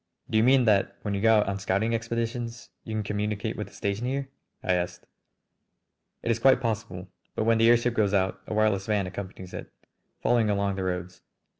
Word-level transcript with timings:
"Do 0.31 0.37
you 0.39 0.43
mean 0.43 0.65
that 0.65 0.95
when 1.03 1.13
you 1.13 1.21
go 1.21 1.35
out 1.41 1.47
on 1.47 1.59
scouting 1.59 1.93
expeditions 1.93 2.71
you 2.83 2.95
can 2.95 3.03
communicate 3.03 3.55
with 3.55 3.67
the 3.67 3.73
station 3.75 4.07
here?" 4.07 4.29
I 4.63 4.73
asked. 4.73 5.05
"It 6.23 6.31
is 6.31 6.39
quite 6.39 6.59
possible. 6.59 7.07
But 7.35 7.43
when 7.43 7.59
the 7.59 7.69
airship 7.69 7.93
goes 7.93 8.11
out 8.11 8.41
a 8.47 8.53
wireless 8.55 8.87
van 8.87 9.05
accompanies 9.05 9.53
it, 9.53 9.71
following 10.23 10.49
along 10.49 10.73
the 10.75 10.83
roads. 10.85 11.21